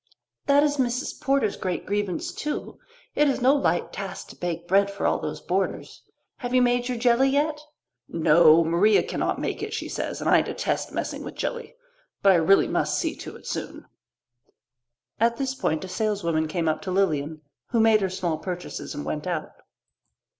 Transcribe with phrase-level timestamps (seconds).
[0.47, 1.21] "That is Mrs.
[1.21, 2.79] Porter's great grievance too.
[3.13, 6.01] It is no light task to bake bread for all those boarders.
[6.37, 7.61] Have you made your jelly yet?"
[8.07, 8.63] "No.
[8.63, 11.75] Maria cannot make it, she says, and I detest messing with jelly.
[12.23, 13.85] But I really must see to it soon."
[15.19, 19.05] At this point a saleswoman came up to Lilian, who made her small purchases and
[19.05, 19.51] went out.